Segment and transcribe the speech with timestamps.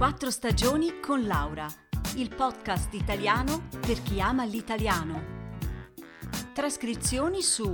[0.00, 1.66] Quattro stagioni con Laura,
[2.16, 5.22] il podcast italiano per chi ama l'italiano.
[6.54, 7.70] Trascrizioni su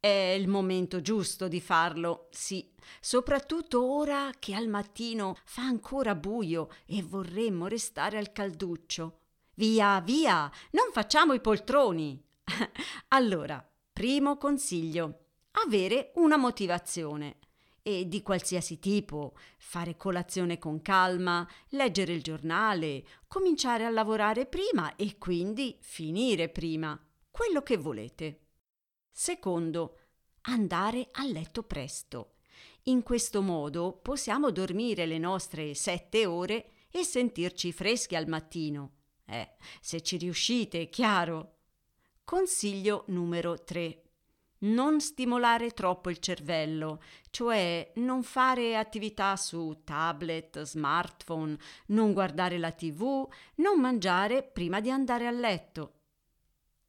[0.00, 6.68] è il momento giusto di farlo, sì, soprattutto ora che al mattino fa ancora buio
[6.86, 9.20] e vorremmo restare al calduccio.
[9.54, 12.22] Via, via, non facciamo i poltroni.
[13.08, 15.26] allora, primo consiglio,
[15.66, 17.38] avere una motivazione
[17.80, 24.96] e di qualsiasi tipo, fare colazione con calma, leggere il giornale, cominciare a lavorare prima
[24.96, 27.00] e quindi finire prima,
[27.30, 28.40] quello che volete.
[29.12, 29.98] Secondo,
[30.42, 32.38] andare a letto presto.
[32.84, 38.94] In questo modo possiamo dormire le nostre sette ore e sentirci freschi al mattino.
[39.24, 41.58] Eh, se ci riuscite, chiaro.
[42.24, 44.02] Consiglio numero 3.
[44.64, 51.58] Non stimolare troppo il cervello, cioè non fare attività su tablet, smartphone,
[51.88, 55.92] non guardare la tv, non mangiare prima di andare a letto.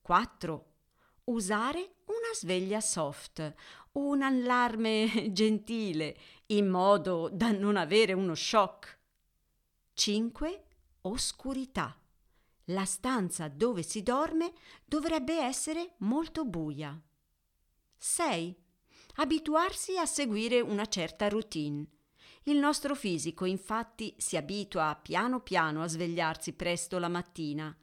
[0.01, 0.73] 4
[1.25, 3.53] usare una sveglia soft,
[3.93, 8.99] un allarme gentile, in modo da non avere uno shock.
[9.93, 10.63] 5.
[11.01, 11.97] Oscurità.
[12.65, 14.53] La stanza dove si dorme
[14.83, 16.99] dovrebbe essere molto buia.
[17.97, 18.55] 6.
[19.15, 21.85] Abituarsi a seguire una certa routine.
[22.43, 27.75] Il nostro fisico infatti si abitua piano piano a svegliarsi presto la mattina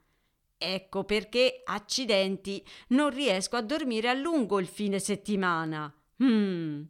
[0.64, 5.92] Ecco perché, accidenti, non riesco a dormire a lungo il fine settimana.
[6.22, 6.82] Mm.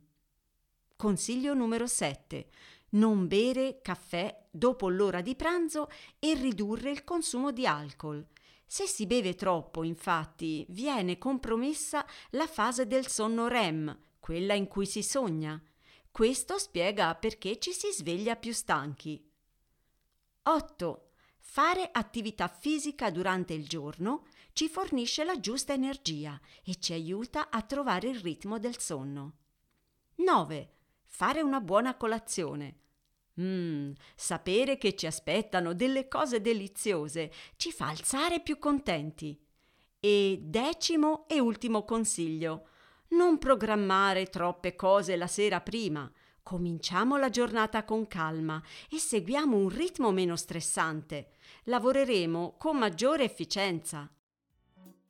[0.94, 2.48] Consiglio numero 7.
[2.94, 5.88] Non bere caffè dopo l'ora di pranzo
[6.19, 8.26] e ridurre il consumo di alcol.
[8.66, 14.86] Se si beve troppo, infatti, viene compromessa la fase del sonno REM, quella in cui
[14.86, 15.62] si sogna.
[16.10, 19.26] Questo spiega perché ci si sveglia più stanchi.
[20.42, 21.10] 8.
[21.38, 27.62] Fare attività fisica durante il giorno ci fornisce la giusta energia e ci aiuta a
[27.62, 29.36] trovare il ritmo del sonno.
[30.16, 30.72] 9.
[31.06, 32.80] Fare una buona colazione.
[33.41, 39.38] Mm, sapere che ci aspettano delle cose deliziose ci fa alzare più contenti.
[39.98, 42.66] E decimo e ultimo consiglio.
[43.10, 46.10] Non programmare troppe cose la sera prima.
[46.42, 48.60] Cominciamo la giornata con calma
[48.91, 51.31] e seguiamo un ritmo meno stressante.
[51.65, 54.10] Lavoreremo con maggiore efficienza.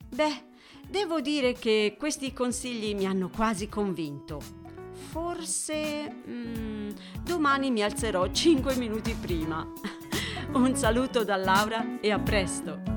[0.09, 0.43] Beh,
[0.87, 4.62] devo dire che questi consigli mi hanno quasi convinto.
[4.93, 6.89] Forse mm,
[7.23, 9.65] domani mi alzerò 5 minuti prima.
[10.53, 12.92] Un saluto da Laura e a presto!